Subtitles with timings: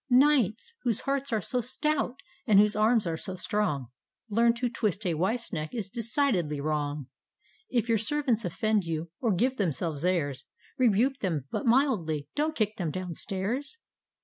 [0.09, 2.15] Knights!— ^whose hearts are so stout,
[2.47, 3.89] and whose arms are so strong,
[4.31, 7.05] Lcam,— to twist a wife's neck is decidedly wrong!
[7.69, 10.43] If your servants offend you, or give themselves airs,
[10.79, 13.77] Rebuke them— but mildly— don't kick them down stairs!